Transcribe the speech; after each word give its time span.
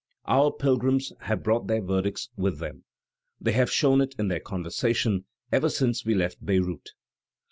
Our 0.25 0.51
pilgrims 0.51 1.13
have 1.21 1.43
brought 1.43 1.67
their 1.67 1.79
verdicts 1.83 2.29
with 2.35 2.57
them. 2.57 2.85
They 3.39 3.51
have 3.51 3.71
shown 3.71 4.01
it 4.01 4.15
in 4.17 4.29
their 4.29 4.39
conversation 4.39 5.25
ever 5.51 5.69
since 5.69 6.03
we 6.05 6.15
left 6.15 6.43
Beirout. 6.43 6.87